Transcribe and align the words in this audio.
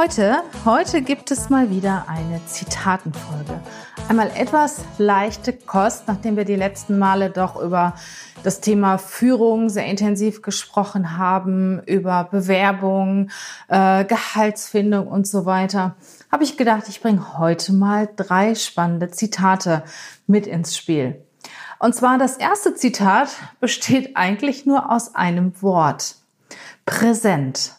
Heute, 0.00 0.44
heute 0.64 1.02
gibt 1.02 1.32
es 1.32 1.50
mal 1.50 1.70
wieder 1.70 2.04
eine 2.06 2.40
Zitatenfolge. 2.46 3.60
Einmal 4.08 4.30
etwas 4.36 4.84
leichte 4.96 5.52
Kost, 5.52 6.06
nachdem 6.06 6.36
wir 6.36 6.44
die 6.44 6.54
letzten 6.54 7.00
Male 7.00 7.30
doch 7.30 7.60
über 7.60 7.96
das 8.44 8.60
Thema 8.60 8.98
Führung 8.98 9.68
sehr 9.68 9.86
intensiv 9.86 10.40
gesprochen 10.42 11.18
haben, 11.18 11.82
über 11.82 12.28
Bewerbung, 12.30 13.30
äh, 13.66 14.04
Gehaltsfindung 14.04 15.08
und 15.08 15.26
so 15.26 15.46
weiter, 15.46 15.96
habe 16.30 16.44
ich 16.44 16.56
gedacht, 16.56 16.84
ich 16.88 17.00
bringe 17.00 17.36
heute 17.36 17.72
mal 17.72 18.08
drei 18.14 18.54
spannende 18.54 19.10
Zitate 19.10 19.82
mit 20.28 20.46
ins 20.46 20.76
Spiel. 20.76 21.26
Und 21.80 21.96
zwar 21.96 22.18
das 22.18 22.36
erste 22.36 22.72
Zitat 22.76 23.30
besteht 23.58 24.16
eigentlich 24.16 24.64
nur 24.64 24.92
aus 24.92 25.16
einem 25.16 25.60
Wort. 25.60 26.14
Präsent. 26.86 27.72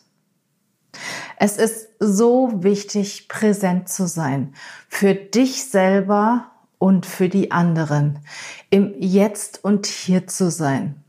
Es 1.38 1.56
ist 1.56 1.89
so 2.00 2.64
wichtig, 2.64 3.28
präsent 3.28 3.90
zu 3.90 4.08
sein. 4.08 4.54
Für 4.88 5.14
dich 5.14 5.66
selber 5.66 6.52
und 6.78 7.06
für 7.06 7.30
die 7.30 7.52
anderen. 7.52 8.20
Im 8.70 8.96
Jetzt 8.98 9.64
und 9.64 9.86
Hier 9.86 10.28
zu 10.28 10.50
sein. 10.50 11.04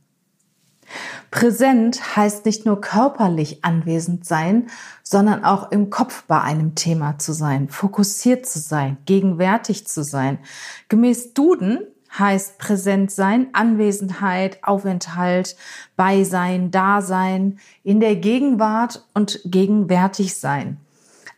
Präsent 1.31 2.17
heißt 2.17 2.45
nicht 2.45 2.67
nur 2.67 2.81
körperlich 2.81 3.65
anwesend 3.65 4.27
sein, 4.27 4.69
sondern 5.05 5.45
auch 5.45 5.71
im 5.71 5.89
Kopf 5.89 6.25
bei 6.25 6.41
einem 6.41 6.75
Thema 6.75 7.19
zu 7.19 7.33
sein, 7.33 7.69
fokussiert 7.69 8.47
zu 8.47 8.59
sein, 8.59 8.99
gegenwärtig 9.07 9.87
zu 9.87 10.03
sein. 10.03 10.41
Gemäß 10.89 11.33
Duden 11.33 11.87
heißt 12.19 12.59
präsent 12.59 13.11
sein, 13.11 13.49
Anwesenheit, 13.53 14.59
Aufenthalt, 14.63 15.57
Beisein, 15.97 16.71
Dasein, 16.71 17.59
in 17.85 18.01
der 18.01 18.17
Gegenwart 18.17 19.05
und 19.15 19.41
gegenwärtig 19.45 20.39
sein. 20.39 20.79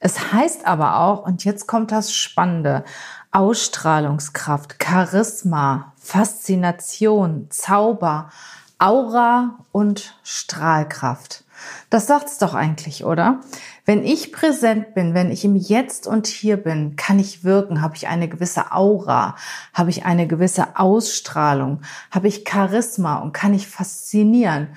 Es 0.00 0.32
heißt 0.32 0.66
aber 0.66 0.98
auch, 0.98 1.24
und 1.24 1.44
jetzt 1.44 1.66
kommt 1.66 1.92
das 1.92 2.12
Spannende, 2.12 2.84
Ausstrahlungskraft, 3.30 4.76
Charisma, 4.82 5.92
Faszination, 5.96 7.46
Zauber, 7.50 8.30
Aura 8.78 9.58
und 9.70 10.18
Strahlkraft. 10.24 11.44
Das 11.91 12.06
sagt's 12.06 12.38
doch 12.38 12.55
eigentlich, 12.55 13.05
oder? 13.05 13.41
Wenn 13.84 14.05
ich 14.05 14.32
präsent 14.32 14.94
bin, 14.94 15.14
wenn 15.14 15.30
ich 15.30 15.44
im 15.44 15.56
Jetzt 15.56 16.06
und 16.06 16.27
Hier 16.27 16.56
bin, 16.56 16.96
kann 16.96 17.18
ich 17.18 17.44
wirken, 17.44 17.82
habe 17.82 17.96
ich 17.96 18.08
eine 18.08 18.28
gewisse 18.28 18.72
Aura, 18.72 19.36
habe 19.74 19.90
ich 19.90 20.05
eine 20.05 20.27
gewisse 20.27 20.78
Ausstrahlung, 20.78 21.83
habe 22.10 22.28
ich 22.28 22.44
Charisma 22.48 23.16
und 23.16 23.33
kann 23.33 23.55
ich 23.55 23.66
faszinieren. 23.66 24.68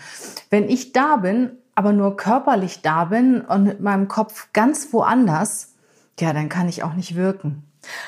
Wenn 0.49 0.69
ich 0.69 0.91
da 0.91 1.17
bin, 1.17 1.51
aber 1.75 1.91
nur 1.91 2.17
körperlich 2.17 2.81
da 2.81 3.05
bin 3.05 3.41
und 3.41 3.63
mit 3.63 3.81
meinem 3.81 4.07
Kopf 4.07 4.47
ganz 4.53 4.91
woanders, 4.91 5.73
ja, 6.19 6.33
dann 6.33 6.49
kann 6.49 6.69
ich 6.69 6.83
auch 6.83 6.93
nicht 6.93 7.15
wirken. 7.15 7.63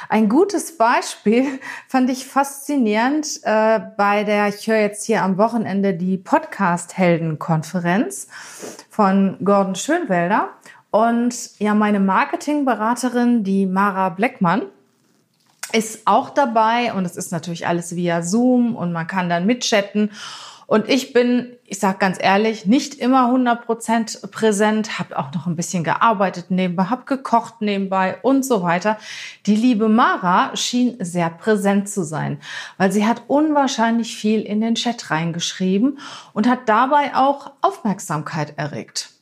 Ein 0.09 0.29
gutes 0.29 0.77
Beispiel 0.77 1.59
fand 1.87 2.09
ich 2.09 2.25
faszinierend 2.25 3.41
äh, 3.43 3.79
bei 3.97 4.23
der, 4.23 4.47
ich 4.47 4.67
höre 4.67 4.79
jetzt 4.79 5.05
hier 5.05 5.23
am 5.23 5.37
Wochenende 5.37 5.93
die 5.93 6.17
Podcast-Helden-Konferenz 6.17 8.27
von 8.89 9.37
Gordon 9.43 9.75
Schönwelder. 9.75 10.49
Und 10.91 11.59
ja, 11.59 11.73
meine 11.73 11.99
Marketingberaterin, 11.99 13.43
die 13.43 13.65
Mara 13.65 14.09
Bleckmann, 14.09 14.63
ist 15.73 16.01
auch 16.05 16.29
dabei 16.29 16.93
und 16.93 17.05
es 17.05 17.17
ist 17.17 17.31
natürlich 17.31 17.67
alles 17.67 17.95
via 17.95 18.21
Zoom 18.21 18.75
und 18.75 18.93
man 18.93 19.07
kann 19.07 19.29
dann 19.29 19.45
mitchatten. 19.45 20.11
Und 20.67 20.89
ich 20.89 21.13
bin, 21.13 21.55
ich 21.63 21.79
sage 21.79 21.97
ganz 21.97 22.17
ehrlich, 22.21 22.65
nicht 22.65 22.95
immer 22.95 23.31
100% 23.33 24.27
präsent, 24.27 24.99
habe 24.99 25.17
auch 25.17 25.33
noch 25.33 25.47
ein 25.47 25.55
bisschen 25.55 25.85
gearbeitet 25.85 26.51
nebenbei, 26.51 26.83
habe 26.83 27.05
gekocht 27.05 27.61
nebenbei 27.61 28.17
und 28.21 28.43
so 28.43 28.61
weiter. 28.63 28.97
Die 29.45 29.55
liebe 29.55 29.87
Mara 29.87 30.53
schien 30.57 30.97
sehr 30.99 31.29
präsent 31.29 31.87
zu 31.87 32.03
sein, 32.03 32.41
weil 32.77 32.91
sie 32.91 33.05
hat 33.05 33.23
unwahrscheinlich 33.27 34.17
viel 34.17 34.41
in 34.41 34.59
den 34.59 34.75
Chat 34.75 35.09
reingeschrieben 35.09 35.99
und 36.33 36.49
hat 36.49 36.67
dabei 36.67 37.15
auch 37.15 37.51
Aufmerksamkeit 37.61 38.57
erregt. 38.57 39.16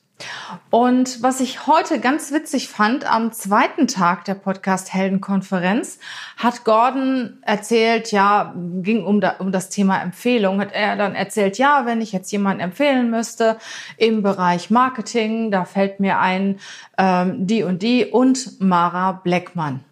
Und 0.70 1.22
was 1.22 1.40
ich 1.40 1.66
heute 1.66 2.00
ganz 2.00 2.32
witzig 2.32 2.68
fand, 2.68 3.10
am 3.10 3.32
zweiten 3.32 3.86
Tag 3.86 4.24
der 4.24 4.34
Podcast 4.34 4.94
Heldenkonferenz 4.94 5.98
hat 6.36 6.64
Gordon 6.64 7.38
erzählt, 7.42 8.12
ja, 8.12 8.54
ging 8.56 9.04
um, 9.04 9.20
da, 9.20 9.36
um 9.38 9.52
das 9.52 9.68
Thema 9.68 10.00
Empfehlung, 10.00 10.60
hat 10.60 10.72
er 10.72 10.96
dann 10.96 11.14
erzählt, 11.14 11.58
ja, 11.58 11.84
wenn 11.84 12.00
ich 12.00 12.12
jetzt 12.12 12.30
jemanden 12.32 12.60
empfehlen 12.60 13.10
müsste 13.10 13.58
im 13.96 14.22
Bereich 14.22 14.70
Marketing, 14.70 15.50
da 15.50 15.64
fällt 15.64 16.00
mir 16.00 16.18
ein 16.18 16.58
ähm, 16.98 17.46
die 17.46 17.62
und 17.62 17.82
die 17.82 18.06
und 18.06 18.60
Mara 18.60 19.12
Bleckmann. 19.12 19.85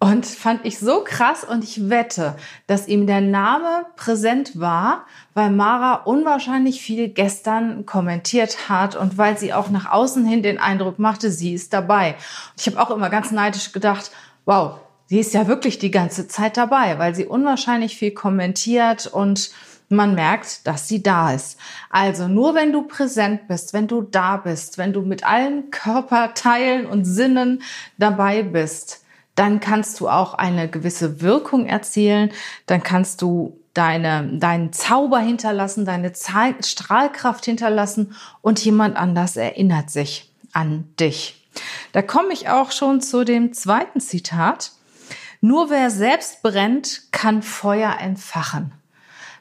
Und 0.00 0.26
fand 0.26 0.66
ich 0.66 0.78
so 0.78 1.02
krass 1.02 1.44
und 1.44 1.64
ich 1.64 1.88
wette, 1.88 2.36
dass 2.66 2.88
ihm 2.88 3.06
der 3.06 3.20
Name 3.20 3.86
präsent 3.96 4.58
war, 4.60 5.06
weil 5.32 5.50
Mara 5.50 6.02
unwahrscheinlich 6.04 6.82
viel 6.82 7.08
gestern 7.08 7.86
kommentiert 7.86 8.68
hat 8.68 8.96
und 8.96 9.16
weil 9.16 9.38
sie 9.38 9.54
auch 9.54 9.70
nach 9.70 9.90
außen 9.90 10.26
hin 10.26 10.42
den 10.42 10.58
Eindruck 10.58 10.98
machte, 10.98 11.30
sie 11.30 11.54
ist 11.54 11.72
dabei. 11.72 12.16
Ich 12.58 12.66
habe 12.66 12.80
auch 12.80 12.90
immer 12.90 13.08
ganz 13.08 13.30
neidisch 13.30 13.72
gedacht, 13.72 14.10
wow, 14.44 14.78
sie 15.06 15.20
ist 15.20 15.32
ja 15.32 15.46
wirklich 15.46 15.78
die 15.78 15.90
ganze 15.90 16.28
Zeit 16.28 16.56
dabei, 16.56 16.98
weil 16.98 17.14
sie 17.14 17.24
unwahrscheinlich 17.26 17.96
viel 17.96 18.10
kommentiert 18.10 19.06
und 19.06 19.52
man 19.88 20.14
merkt, 20.14 20.66
dass 20.66 20.88
sie 20.88 21.02
da 21.02 21.32
ist. 21.32 21.58
Also 21.90 22.28
nur 22.28 22.54
wenn 22.54 22.72
du 22.72 22.82
präsent 22.82 23.48
bist, 23.48 23.72
wenn 23.72 23.86
du 23.86 24.02
da 24.02 24.36
bist, 24.38 24.78
wenn 24.78 24.92
du 24.92 25.02
mit 25.02 25.24
allen 25.24 25.70
Körperteilen 25.70 26.86
und 26.86 27.04
Sinnen 27.04 27.62
dabei 27.98 28.42
bist, 28.42 29.03
dann 29.34 29.60
kannst 29.60 30.00
du 30.00 30.08
auch 30.08 30.34
eine 30.34 30.68
gewisse 30.68 31.20
Wirkung 31.20 31.66
erzielen, 31.66 32.30
dann 32.66 32.82
kannst 32.82 33.22
du 33.22 33.58
deine, 33.74 34.38
deinen 34.38 34.72
Zauber 34.72 35.18
hinterlassen, 35.18 35.84
deine 35.84 36.12
Strahlkraft 36.14 37.44
hinterlassen 37.44 38.14
und 38.40 38.64
jemand 38.64 38.96
anders 38.96 39.36
erinnert 39.36 39.90
sich 39.90 40.30
an 40.52 40.88
dich. 41.00 41.44
Da 41.92 42.02
komme 42.02 42.32
ich 42.32 42.48
auch 42.48 42.70
schon 42.72 43.00
zu 43.00 43.24
dem 43.24 43.52
zweiten 43.52 44.00
Zitat. 44.00 44.72
Nur 45.40 45.70
wer 45.70 45.90
selbst 45.90 46.42
brennt, 46.42 47.12
kann 47.12 47.42
Feuer 47.42 47.96
entfachen. 48.00 48.72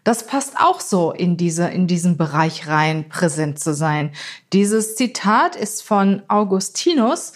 Das 0.04 0.28
passt 0.28 0.60
auch 0.60 0.82
so 0.82 1.12
in 1.12 1.38
diese, 1.38 1.68
in 1.68 1.88
diesen 1.88 2.18
Bereich 2.18 2.68
rein, 2.68 3.08
präsent 3.08 3.60
zu 3.60 3.74
sein. 3.74 4.12
Dieses 4.52 4.96
Zitat 4.96 5.56
ist 5.56 5.82
von 5.82 6.24
Augustinus 6.28 7.32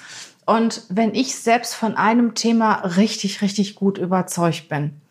und 0.48 0.84
wenn 0.88 1.14
ich 1.14 1.36
selbst 1.36 1.76
von 1.76 1.98
einem 1.98 2.34
Thema 2.34 2.76
richtig, 2.96 3.42
richtig 3.42 3.76
gut 3.76 3.98
überzeugt 3.98 4.70
bin, 4.70 5.02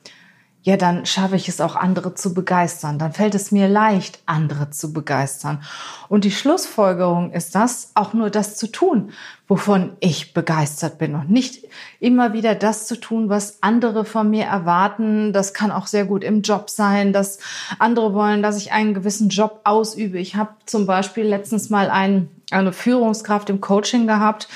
ja, 0.63 0.77
dann 0.77 1.07
schaffe 1.07 1.37
ich 1.37 1.49
es 1.49 1.61
auch, 1.61 1.77
andere 1.77 2.15
zu 2.15 2.35
begeistern. 2.35 2.99
Dann 2.99 3.13
fällt 3.13 3.37
es 3.37 3.53
mir 3.53 3.69
leicht, 3.69 4.19
andere 4.27 4.71
zu 4.71 4.93
begeistern. 4.93 5.63
Und 6.09 6.25
die 6.25 6.33
Schlussfolgerung 6.33 7.33
ist 7.33 7.55
das, 7.55 7.93
auch 7.95 8.15
nur 8.15 8.31
das 8.31 8.57
zu 8.57 8.67
tun, 8.67 9.13
wovon 9.47 9.93
ich 10.01 10.35
begeistert 10.35 10.99
bin 10.99 11.15
und 11.15 11.31
nicht 11.31 11.67
immer 12.01 12.33
wieder 12.33 12.57
das 12.57 12.89
zu 12.89 12.99
tun, 12.99 13.29
was 13.29 13.63
andere 13.63 14.05
von 14.05 14.29
mir 14.29 14.47
erwarten. 14.47 15.33
Das 15.33 15.55
kann 15.55 15.71
auch 15.71 15.87
sehr 15.87 16.05
gut 16.05 16.25
im 16.25 16.43
Job 16.43 16.69
sein, 16.69 17.13
dass 17.13 17.39
andere 17.79 18.13
wollen, 18.13 18.43
dass 18.43 18.57
ich 18.57 18.73
einen 18.73 18.95
gewissen 18.95 19.29
Job 19.29 19.61
ausübe. 19.63 20.19
Ich 20.19 20.35
habe 20.35 20.51
zum 20.65 20.87
Beispiel 20.87 21.27
letztens 21.27 21.71
mal 21.71 21.91
einen, 21.91 22.29
eine 22.51 22.73
Führungskraft 22.73 23.51
im 23.51 23.61
Coaching 23.61 24.09
gehabt, 24.09 24.49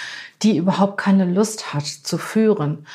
die 0.42 0.56
überhaupt 0.56 0.98
keine 0.98 1.24
Lust 1.24 1.74
hat 1.74 1.86
zu 1.86 2.18
führen. 2.18 2.86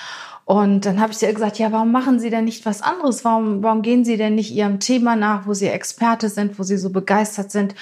Und 0.45 0.85
dann 0.85 0.99
habe 0.99 1.11
ich 1.11 1.17
sie 1.17 1.31
gesagt, 1.33 1.57
ja, 1.57 1.71
warum 1.71 1.91
machen 1.91 2.19
Sie 2.19 2.29
denn 2.29 2.45
nicht 2.45 2.65
was 2.65 2.81
anderes? 2.81 3.25
Warum, 3.25 3.63
warum 3.63 3.81
gehen 3.81 4.05
Sie 4.05 4.17
denn 4.17 4.35
nicht 4.35 4.51
Ihrem 4.51 4.79
Thema 4.79 5.15
nach, 5.15 5.47
wo 5.47 5.53
Sie 5.53 5.67
Experte 5.67 6.29
sind, 6.29 6.59
wo 6.59 6.63
Sie 6.63 6.77
so 6.77 6.91
begeistert 6.91 7.51
sind? 7.51 7.73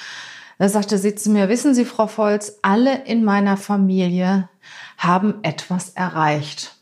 Da 0.58 0.70
sagte 0.70 0.98
sie 0.98 1.16
zu 1.16 1.30
mir, 1.30 1.50
wissen 1.50 1.74
Sie, 1.74 1.84
Frau 1.84 2.08
Volz, 2.08 2.60
alle 2.62 3.04
in 3.04 3.26
meiner 3.26 3.58
Familie 3.58 4.48
haben 4.98 5.44
etwas 5.44 5.90
erreicht. 5.90 6.76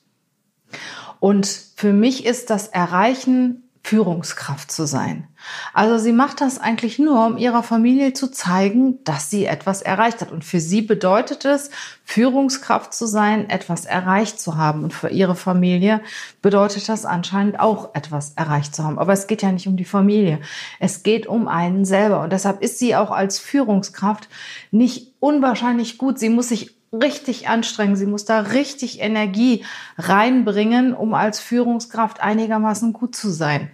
Und 1.20 1.48
für 1.76 1.94
mich 1.94 2.26
ist 2.26 2.50
das 2.50 2.68
Erreichen 2.68 3.64
Führungskraft 3.84 4.72
zu 4.72 4.86
sein. 4.86 5.28
Also 5.74 5.98
sie 5.98 6.12
macht 6.12 6.42
das 6.42 6.60
eigentlich 6.60 7.00
nur, 7.00 7.26
um 7.26 7.38
ihrer 7.38 7.64
Familie 7.64 8.14
zu 8.14 8.30
zeigen, 8.32 9.04
dass 9.04 9.30
sie 9.30 9.46
etwas 9.46 9.82
erreicht 9.82 10.22
hat. 10.22 10.32
Und 10.32 10.44
für 10.44 10.60
sie 10.60 10.82
bedeutet 10.82 11.46
es, 11.46 11.70
Führungskraft 12.04 12.94
zu 12.94 13.06
sein, 13.06 13.50
etwas 13.50 13.86
erreicht 13.86 14.40
zu 14.40 14.58
haben. 14.58 14.84
Und 14.84 14.94
für 14.94 15.10
ihre 15.10 15.36
Familie 15.36 16.02
bedeutet 16.42 16.90
das 16.90 17.06
anscheinend 17.06 17.60
auch 17.60 17.96
etwas 17.96 18.34
erreicht 18.36 18.76
zu 18.76 18.84
haben. 18.84 19.00
Aber 19.00 19.14
es 19.14 19.28
geht 19.28 19.42
ja 19.42 19.52
nicht 19.52 19.68
um 19.68 19.78
die 19.78 19.86
Familie. 19.86 20.40
Es 20.80 21.04
geht 21.04 21.28
um 21.28 21.48
einen 21.48 21.86
selber. 21.86 22.22
Und 22.22 22.34
deshalb 22.34 22.62
ist 22.62 22.80
sie 22.80 22.96
auch 22.96 23.12
als 23.12 23.40
Führungskraft 23.40 24.30
nicht 24.72 25.14
unwahrscheinlich 25.20 25.98
gut. 25.98 26.20
Sie 26.20 26.30
muss 26.30 26.50
sich 26.50 26.76
richtig 26.94 27.48
anstrengen. 27.48 27.96
Sie 27.96 28.06
muss 28.06 28.26
da 28.26 28.40
richtig 28.40 29.00
Energie 29.00 29.64
reinbringen, 29.98 30.94
um 30.94 31.14
als 31.14 31.40
Führungskraft 31.40 32.22
einigermaßen 32.22 32.94
gut 32.94 33.16
zu 33.16 33.30
sein. 33.30 33.72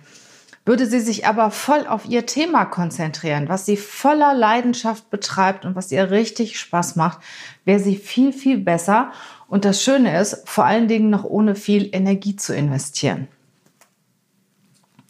Würde 0.68 0.86
sie 0.86 1.00
sich 1.00 1.26
aber 1.26 1.50
voll 1.50 1.88
auf 1.88 2.06
ihr 2.06 2.26
Thema 2.26 2.66
konzentrieren, 2.66 3.48
was 3.48 3.66
sie 3.66 3.78
voller 3.78 4.34
Leidenschaft 4.34 5.10
betreibt 5.10 5.64
und 5.64 5.78
was 5.78 5.94
ihr 5.94 6.12
richtig 6.12 6.60
Spaß 6.60 6.98
macht, 6.98 7.20
wäre 7.64 7.80
sie 7.80 7.96
viel, 7.96 8.34
viel 8.34 8.58
besser. 8.58 9.14
Und 9.48 9.64
das 9.64 9.82
Schöne 9.82 10.20
ist, 10.20 10.44
vor 10.44 10.66
allen 10.66 10.90
Dingen 10.90 11.10
noch 11.10 11.24
ohne 11.24 11.56
viel 11.56 11.88
Energie 11.94 12.36
zu 12.36 12.54
investieren. 12.54 13.30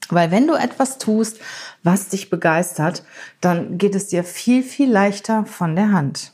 Weil 0.09 0.29
wenn 0.29 0.45
du 0.45 0.53
etwas 0.53 0.99
tust, 0.99 1.39
was 1.81 2.09
dich 2.09 2.29
begeistert, 2.29 3.03
dann 3.41 3.79
geht 3.79 3.95
es 3.95 4.09
dir 4.09 4.23
viel, 4.23 4.61
viel 4.61 4.91
leichter 4.91 5.47
von 5.47 5.75
der 5.75 5.91
Hand. 5.91 6.33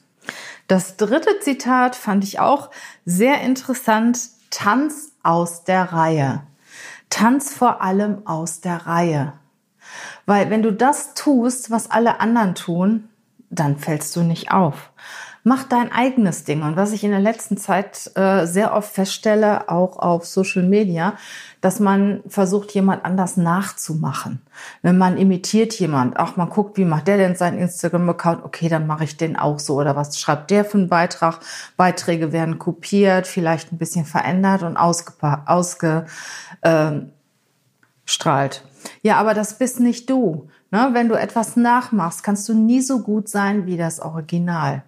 Das 0.68 0.98
dritte 0.98 1.40
Zitat 1.40 1.96
fand 1.96 2.26
ich 2.26 2.42
auch 2.42 2.72
sehr 3.06 3.40
interessant. 3.40 4.20
Tanz 4.50 5.14
aus 5.24 5.64
der 5.64 5.94
Reihe. 5.94 6.44
Tanz 7.14 7.54
vor 7.54 7.84
allem 7.84 8.26
aus 8.26 8.60
der 8.60 8.88
Reihe. 8.88 9.34
Weil 10.26 10.50
wenn 10.50 10.64
du 10.64 10.74
das 10.74 11.14
tust, 11.14 11.70
was 11.70 11.92
alle 11.92 12.20
anderen 12.20 12.56
tun, 12.56 13.08
dann 13.52 13.78
fällst 13.78 14.16
du 14.16 14.22
nicht 14.22 14.52
auf. 14.52 14.90
Mach 15.46 15.64
dein 15.64 15.92
eigenes 15.92 16.46
Ding. 16.46 16.64
Und 16.64 16.78
was 16.78 16.94
ich 16.94 17.04
in 17.04 17.12
der 17.12 17.20
letzten 17.20 17.58
Zeit 17.58 18.10
äh, 18.16 18.46
sehr 18.46 18.74
oft 18.74 18.94
feststelle, 18.94 19.70
auch 19.70 19.98
auf 19.98 20.26
Social 20.26 20.64
Media, 20.64 21.18
dass 21.60 21.82
man 21.82 22.22
versucht, 22.28 22.72
jemand 22.72 23.04
anders 23.04 23.36
nachzumachen. 23.36 24.42
Wenn 24.82 24.98
man 24.98 25.18
imitiert 25.18 25.74
jemand, 25.74 26.18
auch 26.18 26.38
man 26.38 26.50
guckt, 26.50 26.78
wie 26.78 26.86
macht 26.86 27.08
der 27.08 27.18
denn 27.18 27.36
seinen 27.36 27.58
Instagram-Account, 27.58 28.46
okay, 28.46 28.70
dann 28.70 28.88
mache 28.88 29.04
ich 29.04 29.18
den 29.18 29.36
auch 29.36 29.60
so. 29.60 29.76
Oder 29.76 29.98
was 29.98 30.18
schreibt 30.18 30.50
der 30.50 30.64
für 30.64 30.78
einen 30.78 30.88
Beitrag? 30.88 31.42
Beiträge 31.76 32.32
werden 32.32 32.58
kopiert, 32.58 33.28
vielleicht 33.28 33.74
ein 33.74 33.78
bisschen 33.78 34.06
verändert 34.06 34.64
und 34.64 34.78
ausgestrahlt. 34.78 35.48
Ausge, 35.48 36.06
äh, 36.62 36.92
ja, 39.02 39.18
aber 39.18 39.34
das 39.34 39.58
bist 39.58 39.80
nicht 39.80 40.10
du. 40.10 40.48
Ne? 40.72 40.90
Wenn 40.94 41.10
du 41.10 41.16
etwas 41.16 41.56
nachmachst, 41.56 42.24
kannst 42.24 42.48
du 42.48 42.54
nie 42.54 42.82
so 42.82 43.00
gut 43.00 43.28
sein 43.28 43.66
wie 43.66 43.78
das 43.78 44.00
Original. 44.00 44.84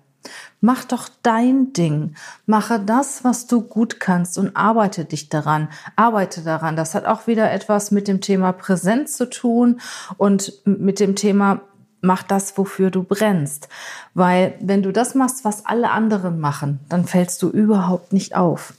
Mach 0.62 0.84
doch 0.84 1.10
dein 1.24 1.74
Ding. 1.74 2.16
Mache 2.46 2.80
das, 2.80 3.24
was 3.24 3.48
du 3.48 3.62
gut 3.62 4.00
kannst 4.00 4.38
und 4.38 4.56
arbeite 4.56 5.06
dich 5.06 5.30
daran. 5.30 5.70
Arbeite 5.96 6.42
daran. 6.42 6.76
Das 6.76 6.96
hat 6.96 7.06
auch 7.06 7.28
wieder 7.28 7.52
etwas 7.52 7.92
mit 7.92 8.08
dem 8.08 8.22
Thema 8.22 8.52
Präsenz 8.52 9.18
zu 9.18 9.30
tun 9.30 9.80
und 10.18 10.54
mit 10.66 11.00
dem 11.00 11.16
Thema 11.16 11.62
mach 12.06 12.24
das, 12.24 12.58
wofür 12.58 12.92
du 12.92 13.04
brennst. 13.04 13.68
Weil 14.14 14.54
wenn 14.62 14.82
du 14.82 14.94
das 14.94 15.16
machst, 15.16 15.44
was 15.44 15.66
alle 15.66 15.92
anderen 15.92 16.40
machen, 16.40 16.80
dann 16.88 17.06
fällst 17.06 17.42
du 17.42 17.50
überhaupt 17.50 18.14
nicht 18.14 18.36
auf. 18.36 18.74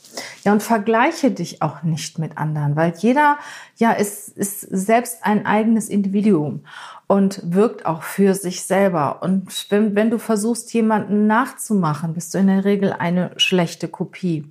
Ja, 0.45 0.53
und 0.53 0.63
vergleiche 0.63 1.31
dich 1.31 1.61
auch 1.61 1.83
nicht 1.83 2.19
mit 2.19 2.39
anderen, 2.39 2.77
weil 2.77 2.95
jeder, 2.97 3.37
ja, 3.77 3.93
ist, 3.93 4.29
ist 4.29 4.61
selbst 4.61 5.19
ein 5.23 5.45
eigenes 5.45 5.89
Individuum 5.89 6.65
und 7.07 7.41
wirkt 7.45 7.87
auch 7.87 8.03
für 8.03 8.35
sich 8.35 8.65
selber. 8.65 9.23
Und 9.23 9.67
wenn, 9.71 9.95
wenn 9.95 10.11
du 10.11 10.19
versuchst, 10.19 10.73
jemanden 10.75 11.27
nachzumachen, 11.27 12.15
bist 12.15 12.35
du 12.35 12.39
in 12.39 12.49
der 12.49 12.65
Regel 12.65 12.93
eine 12.93 13.31
schlechte 13.37 13.89
Kopie. 13.89 14.45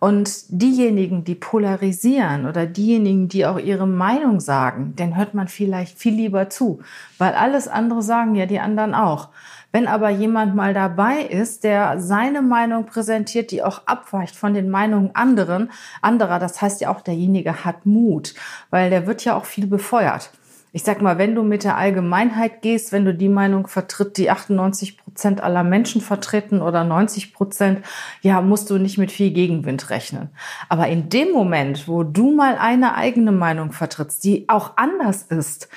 Und 0.00 0.44
diejenigen, 0.48 1.24
die 1.24 1.34
polarisieren 1.34 2.46
oder 2.46 2.66
diejenigen, 2.66 3.28
die 3.28 3.46
auch 3.46 3.58
ihre 3.58 3.86
Meinung 3.86 4.38
sagen, 4.38 4.94
den 4.96 5.16
hört 5.16 5.32
man 5.32 5.48
vielleicht 5.48 5.98
viel 5.98 6.14
lieber 6.14 6.50
zu, 6.50 6.80
weil 7.16 7.32
alles 7.32 7.68
andere 7.68 8.02
sagen 8.02 8.34
ja 8.34 8.44
die 8.44 8.60
anderen 8.60 8.94
auch. 8.94 9.28
Wenn 9.72 9.86
aber 9.86 10.10
jemand 10.10 10.54
mal 10.54 10.74
dabei 10.74 11.22
ist, 11.22 11.64
der 11.64 12.00
seine 12.00 12.42
Meinung 12.42 12.86
präsentiert, 12.86 13.50
die 13.50 13.62
auch 13.62 13.82
abweicht 13.86 14.36
von 14.36 14.54
den 14.54 14.70
Meinungen 14.70 15.14
anderen, 15.14 15.70
anderer, 16.00 16.38
das 16.38 16.60
heißt 16.60 16.80
ja 16.80 16.90
auch, 16.90 17.00
derjenige 17.00 17.64
hat 17.64 17.84
Mut, 17.84 18.34
weil 18.70 18.90
der 18.90 19.06
wird 19.06 19.24
ja 19.24 19.36
auch 19.36 19.44
viel 19.44 19.66
befeuert 19.66 20.30
ich 20.72 20.82
sag 20.82 21.00
mal, 21.00 21.18
wenn 21.18 21.34
du 21.34 21.42
mit 21.42 21.64
der 21.64 21.76
Allgemeinheit 21.76 22.62
gehst, 22.62 22.92
wenn 22.92 23.04
du 23.04 23.14
die 23.14 23.28
Meinung 23.28 23.66
vertritt, 23.66 24.16
die 24.16 24.30
98 24.30 24.98
Prozent 24.98 25.40
aller 25.42 25.64
Menschen 25.64 26.00
vertreten 26.00 26.60
oder 26.60 26.84
90 26.84 27.32
Prozent, 27.32 27.84
ja, 28.20 28.40
musst 28.40 28.68
du 28.70 28.78
nicht 28.78 28.98
mit 28.98 29.10
viel 29.10 29.30
Gegenwind 29.30 29.90
rechnen. 29.90 30.30
Aber 30.68 30.88
in 30.88 31.08
dem 31.08 31.32
Moment, 31.32 31.88
wo 31.88 32.02
du 32.02 32.30
mal 32.30 32.58
eine 32.58 32.94
eigene 32.96 33.32
Meinung 33.32 33.72
vertrittst, 33.72 34.22
die 34.24 34.48
auch 34.48 34.76
anders 34.76 35.22
ist 35.22 35.68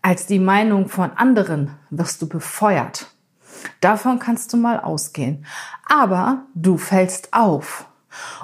als 0.00 0.26
die 0.26 0.38
Meinung 0.38 0.88
von 0.88 1.10
anderen, 1.12 1.72
wirst 1.90 2.22
du 2.22 2.28
befeuert. 2.28 3.08
Davon 3.80 4.18
kannst 4.18 4.52
du 4.52 4.56
mal 4.56 4.80
ausgehen. 4.80 5.44
Aber 5.86 6.44
du 6.54 6.76
fällst 6.76 7.34
auf 7.34 7.86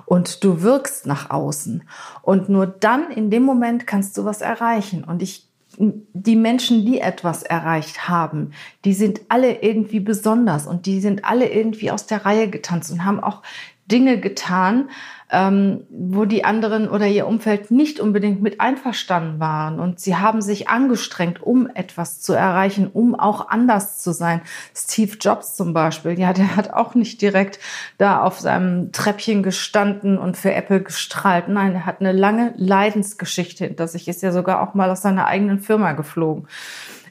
und 0.07 0.45
du 0.45 0.63
wirkst 0.63 1.07
nach 1.07 1.31
außen. 1.31 1.85
Und 2.23 2.49
nur 2.49 2.67
dann, 2.67 3.11
in 3.11 3.31
dem 3.31 3.45
Moment, 3.45 3.87
kannst 3.87 4.17
du 4.19 4.25
was 4.25 4.41
erreichen. 4.41 5.05
Und 5.05 5.23
ich 5.23 5.49
die 5.79 6.37
Menschen, 6.37 6.85
die 6.85 7.01
etwas 7.01 7.43
erreicht 7.43 8.09
haben, 8.09 8.53
die 8.85 8.95
sind 8.95 9.23
alle 9.29 9.63
irgendwie 9.63 10.01
besonders 10.01 10.67
und 10.67 10.87
die 10.87 11.01
sind 11.01 11.25
alle 11.25 11.49
irgendwie 11.49 11.91
aus 11.91 12.07
der 12.07 12.25
Reihe 12.25 12.49
getanzt 12.49 12.91
und 12.91 13.05
haben 13.05 13.21
auch 13.21 13.43
Dinge 13.87 14.19
getan, 14.19 14.89
ähm, 15.35 15.85
wo 15.91 16.25
die 16.27 16.45
anderen 16.45 16.89
oder 16.89 17.09
ihr 17.09 17.27
Umfeld 17.27 17.73
nicht 17.73 17.99
unbedingt 17.99 18.41
mit 18.41 18.61
einverstanden 18.61 19.41
waren. 19.41 19.81
Und 19.81 19.99
sie 19.99 20.15
haben 20.17 20.41
sich 20.41 20.69
angestrengt, 20.69 21.43
um 21.43 21.69
etwas 21.75 22.21
zu 22.21 22.35
erreichen, 22.35 22.89
um 22.93 23.19
auch 23.19 23.49
anders 23.49 23.99
zu 23.99 24.13
sein. 24.13 24.43
Steve 24.75 25.17
Jobs 25.21 25.57
zum 25.57 25.75
Beispiel, 25.75 26.19
ja, 26.19 26.33
der 26.33 26.55
hat 26.55 26.73
auch 26.73 26.95
nicht 26.95 27.21
direkt 27.21 27.59
da 27.99 28.23
auf 28.23 28.39
seinem 28.39 28.93
Treppchen 28.93 29.43
gestanden 29.43 30.19
und 30.19 30.37
für 30.37 30.55
Apple 30.55 30.81
gestrahlt. 30.81 31.49
Nein, 31.49 31.75
er 31.75 31.87
hat 31.87 32.01
eine 32.01 32.13
lange 32.13 32.55
Leidensgeschichte 32.57 33.65
hinter 33.65 33.89
sich, 33.89 34.07
ist 34.07 34.23
ja 34.23 34.31
sogar 34.31 34.63
auch 34.63 34.75
mal 34.75 34.89
aus 34.89 35.03
seiner 35.03 35.27
eigenen 35.27 35.59
Firma 35.59 35.93
geflogen. 35.93 36.47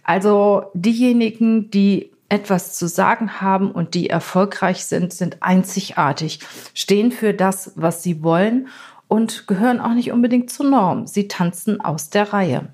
Also 0.06 0.66
diejenigen, 0.74 1.70
die 1.72 2.13
etwas 2.34 2.74
zu 2.74 2.88
sagen 2.88 3.42
haben 3.42 3.70
und 3.70 3.94
die 3.94 4.10
erfolgreich 4.10 4.86
sind, 4.86 5.14
sind 5.14 5.44
einzigartig, 5.44 6.40
stehen 6.74 7.12
für 7.12 7.32
das, 7.32 7.74
was 7.76 8.02
sie 8.02 8.24
wollen 8.24 8.70
und 9.08 9.46
gehören 9.46 9.80
auch 9.80 9.94
nicht 9.94 10.12
unbedingt 10.12 10.50
zur 10.50 10.66
Norm. 10.66 11.06
Sie 11.06 11.28
tanzen 11.28 11.80
aus 11.80 12.10
der 12.10 12.34
Reihe. 12.34 12.70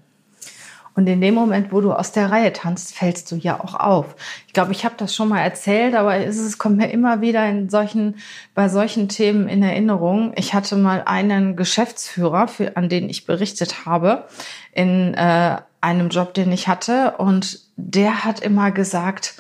Und 0.95 1.07
in 1.07 1.19
dem 1.19 1.33
Moment, 1.33 1.73
wo 1.73 1.81
du 1.81 1.91
aus 1.91 2.13
der 2.13 2.31
Reihe 2.31 2.53
tanzt, 2.53 2.95
fällst 2.95 3.31
du 3.31 3.35
ja 3.35 3.59
auch 3.59 3.75
auf. 3.75 4.15
Ich 4.47 4.53
glaube, 4.53 4.71
ich 4.71 4.85
habe 4.85 4.95
das 4.97 5.13
schon 5.13 5.27
mal 5.27 5.41
erzählt, 5.41 5.93
aber 5.93 6.15
es, 6.15 6.57
kommt 6.57 6.77
mir 6.77 6.89
immer 6.89 7.19
wieder 7.19 7.45
in 7.49 7.69
solchen, 7.69 8.15
bei 8.55 8.69
solchen 8.69 9.09
Themen 9.09 9.49
in 9.49 9.61
Erinnerung. 9.61 10.31
Ich 10.37 10.53
hatte 10.53 10.77
mal 10.77 11.03
einen 11.05 11.57
Geschäftsführer, 11.57 12.47
für, 12.47 12.77
an 12.77 12.87
den 12.87 13.09
ich 13.09 13.25
berichtet 13.25 13.85
habe, 13.85 14.25
in 14.71 15.13
äh, 15.15 15.57
einem 15.81 16.09
Job, 16.09 16.33
den 16.33 16.51
ich 16.51 16.69
hatte. 16.69 17.15
Und 17.17 17.68
der 17.87 18.23
hat 18.23 18.39
immer 18.39 18.71
gesagt, 18.71 19.35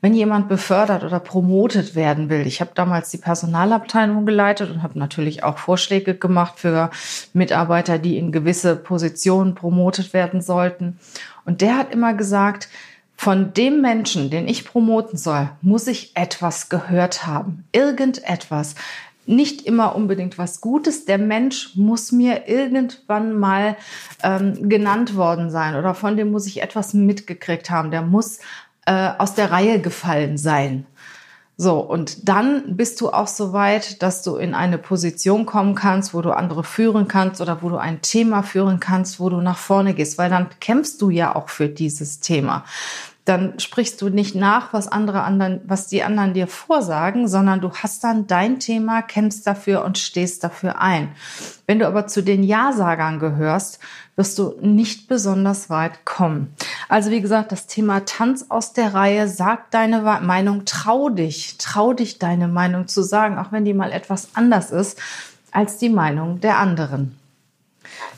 wenn 0.00 0.14
jemand 0.14 0.48
befördert 0.48 1.04
oder 1.04 1.20
promotet 1.20 1.94
werden 1.94 2.28
will. 2.28 2.46
Ich 2.46 2.60
habe 2.60 2.72
damals 2.74 3.10
die 3.10 3.18
Personalabteilung 3.18 4.26
geleitet 4.26 4.70
und 4.70 4.82
habe 4.82 4.98
natürlich 4.98 5.44
auch 5.44 5.58
Vorschläge 5.58 6.16
gemacht 6.16 6.54
für 6.58 6.90
Mitarbeiter, 7.32 7.98
die 7.98 8.18
in 8.18 8.32
gewisse 8.32 8.74
Positionen 8.74 9.54
promotet 9.54 10.12
werden 10.12 10.40
sollten. 10.40 10.98
Und 11.44 11.60
der 11.60 11.78
hat 11.78 11.92
immer 11.92 12.14
gesagt, 12.14 12.68
von 13.16 13.54
dem 13.54 13.80
Menschen, 13.80 14.30
den 14.30 14.48
ich 14.48 14.64
promoten 14.64 15.16
soll, 15.16 15.48
muss 15.60 15.86
ich 15.86 16.16
etwas 16.16 16.68
gehört 16.68 17.24
haben. 17.24 17.64
Irgendetwas 17.70 18.74
nicht 19.26 19.62
immer 19.66 19.94
unbedingt 19.94 20.38
was 20.38 20.60
Gutes. 20.60 21.04
Der 21.04 21.18
Mensch 21.18 21.76
muss 21.76 22.12
mir 22.12 22.48
irgendwann 22.48 23.38
mal 23.38 23.76
ähm, 24.22 24.68
genannt 24.68 25.16
worden 25.16 25.50
sein 25.50 25.76
oder 25.76 25.94
von 25.94 26.16
dem 26.16 26.30
muss 26.30 26.46
ich 26.46 26.62
etwas 26.62 26.94
mitgekriegt 26.94 27.70
haben. 27.70 27.90
Der 27.90 28.02
muss 28.02 28.40
äh, 28.86 29.10
aus 29.18 29.34
der 29.34 29.50
Reihe 29.50 29.80
gefallen 29.80 30.38
sein. 30.38 30.86
So, 31.56 31.78
und 31.78 32.28
dann 32.28 32.76
bist 32.76 33.00
du 33.00 33.10
auch 33.10 33.28
so 33.28 33.52
weit, 33.52 34.02
dass 34.02 34.22
du 34.22 34.36
in 34.36 34.54
eine 34.54 34.78
Position 34.78 35.46
kommen 35.46 35.74
kannst, 35.74 36.14
wo 36.14 36.22
du 36.22 36.32
andere 36.32 36.64
führen 36.64 37.06
kannst 37.06 37.40
oder 37.40 37.62
wo 37.62 37.68
du 37.68 37.76
ein 37.76 38.00
Thema 38.00 38.42
führen 38.42 38.80
kannst, 38.80 39.20
wo 39.20 39.28
du 39.28 39.40
nach 39.40 39.58
vorne 39.58 39.94
gehst, 39.94 40.18
weil 40.18 40.30
dann 40.30 40.48
kämpfst 40.60 41.00
du 41.00 41.10
ja 41.10 41.36
auch 41.36 41.50
für 41.50 41.68
dieses 41.68 42.20
Thema. 42.20 42.64
Dann 43.24 43.60
sprichst 43.60 44.02
du 44.02 44.08
nicht 44.08 44.34
nach, 44.34 44.72
was 44.72 44.88
andere 44.88 45.22
anderen, 45.22 45.60
was 45.64 45.86
die 45.86 46.02
anderen 46.02 46.34
dir 46.34 46.48
vorsagen, 46.48 47.28
sondern 47.28 47.60
du 47.60 47.70
hast 47.72 48.02
dann 48.02 48.26
dein 48.26 48.58
Thema, 48.58 49.00
kämpfst 49.00 49.46
dafür 49.46 49.84
und 49.84 49.96
stehst 49.96 50.42
dafür 50.42 50.80
ein. 50.80 51.12
Wenn 51.66 51.78
du 51.78 51.86
aber 51.86 52.08
zu 52.08 52.22
den 52.22 52.42
Ja-Sagern 52.42 53.20
gehörst, 53.20 53.78
wirst 54.16 54.38
du 54.38 54.54
nicht 54.60 55.06
besonders 55.06 55.70
weit 55.70 56.04
kommen. 56.04 56.52
Also 56.88 57.10
wie 57.10 57.20
gesagt, 57.20 57.52
das 57.52 57.68
Thema 57.68 58.04
Tanz 58.04 58.46
aus 58.48 58.72
der 58.72 58.92
Reihe, 58.92 59.28
sag 59.28 59.70
deine 59.70 60.00
Meinung, 60.20 60.64
trau 60.64 61.08
dich, 61.08 61.58
trau 61.58 61.92
dich 61.92 62.18
deine 62.18 62.48
Meinung 62.48 62.88
zu 62.88 63.02
sagen, 63.02 63.38
auch 63.38 63.52
wenn 63.52 63.64
die 63.64 63.74
mal 63.74 63.92
etwas 63.92 64.30
anders 64.34 64.72
ist 64.72 65.00
als 65.52 65.78
die 65.78 65.90
Meinung 65.90 66.40
der 66.40 66.58
anderen. 66.58 67.16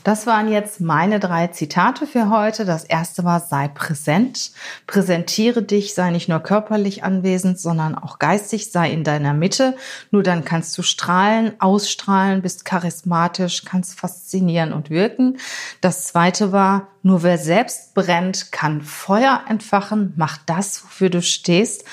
Das 0.03 0.27
waren 0.27 0.51
jetzt 0.51 0.81
meine 0.81 1.19
drei 1.19 1.47
Zitate 1.47 2.05
für 2.05 2.29
heute. 2.29 2.65
Das 2.65 2.83
erste 2.83 3.23
war, 3.23 3.39
sei 3.39 3.67
präsent. 3.67 4.51
Präsentiere 4.87 5.63
dich, 5.63 5.93
sei 5.93 6.11
nicht 6.11 6.29
nur 6.29 6.39
körperlich 6.39 7.03
anwesend, 7.03 7.59
sondern 7.59 7.95
auch 7.95 8.19
geistig, 8.19 8.71
sei 8.71 8.91
in 8.91 9.03
deiner 9.03 9.33
Mitte. 9.33 9.75
Nur 10.11 10.23
dann 10.23 10.45
kannst 10.45 10.77
du 10.77 10.83
strahlen, 10.83 11.53
ausstrahlen, 11.59 12.41
bist 12.41 12.65
charismatisch, 12.65 13.65
kannst 13.65 13.99
faszinieren 13.99 14.73
und 14.73 14.89
wirken. 14.89 15.37
Das 15.81 16.05
zweite 16.05 16.51
war, 16.51 16.87
nur 17.01 17.23
wer 17.23 17.37
selbst 17.37 17.93
brennt, 17.93 18.51
kann 18.51 18.81
Feuer 18.81 19.41
entfachen. 19.47 20.13
Mach 20.17 20.37
das, 20.45 20.83
wofür 20.83 21.09
du 21.09 21.21
stehst. 21.21 21.85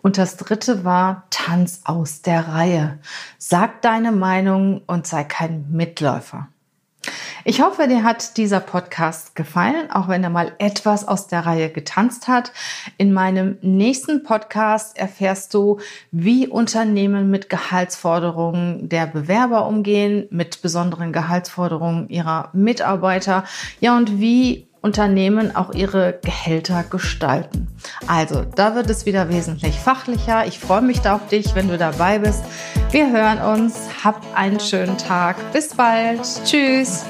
Und 0.00 0.16
das 0.16 0.36
dritte 0.36 0.84
war, 0.84 1.24
tanz 1.30 1.80
aus 1.84 2.22
der 2.22 2.48
Reihe. 2.48 2.98
Sag 3.38 3.82
deine 3.82 4.12
Meinung 4.12 4.82
und 4.86 5.06
sei 5.06 5.24
kein 5.24 5.70
Mitläufer. 5.70 6.48
Ich 7.48 7.62
hoffe, 7.62 7.88
dir 7.88 8.04
hat 8.04 8.36
dieser 8.36 8.60
Podcast 8.60 9.34
gefallen, 9.34 9.90
auch 9.90 10.06
wenn 10.06 10.22
er 10.22 10.28
mal 10.28 10.52
etwas 10.58 11.08
aus 11.08 11.28
der 11.28 11.46
Reihe 11.46 11.70
getanzt 11.70 12.28
hat. 12.28 12.52
In 12.98 13.10
meinem 13.14 13.56
nächsten 13.62 14.22
Podcast 14.22 14.98
erfährst 14.98 15.54
du, 15.54 15.80
wie 16.10 16.46
Unternehmen 16.46 17.30
mit 17.30 17.48
Gehaltsforderungen 17.48 18.90
der 18.90 19.06
Bewerber 19.06 19.66
umgehen, 19.66 20.26
mit 20.28 20.60
besonderen 20.60 21.14
Gehaltsforderungen 21.14 22.10
ihrer 22.10 22.50
Mitarbeiter, 22.52 23.44
ja, 23.80 23.96
und 23.96 24.20
wie 24.20 24.67
Unternehmen 24.80 25.54
auch 25.54 25.74
ihre 25.74 26.18
Gehälter 26.22 26.84
gestalten. 26.88 27.68
Also, 28.06 28.44
da 28.44 28.74
wird 28.74 28.88
es 28.90 29.06
wieder 29.06 29.28
wesentlich 29.28 29.78
fachlicher. 29.78 30.46
Ich 30.46 30.58
freue 30.58 30.82
mich 30.82 31.00
da 31.00 31.16
auf 31.16 31.28
dich, 31.28 31.54
wenn 31.54 31.68
du 31.68 31.78
dabei 31.78 32.18
bist. 32.18 32.44
Wir 32.90 33.10
hören 33.10 33.40
uns. 33.40 33.74
Hab 34.04 34.22
einen 34.34 34.60
schönen 34.60 34.96
Tag. 34.96 35.36
Bis 35.52 35.74
bald. 35.74 36.22
Tschüss. 36.44 37.04